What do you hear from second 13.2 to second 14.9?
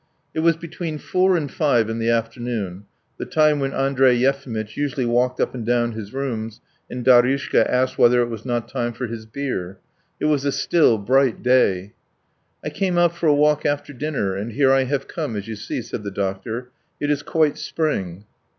a walk after dinner, and here I